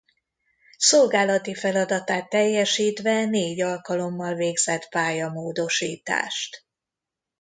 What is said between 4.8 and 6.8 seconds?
pályamódosítást.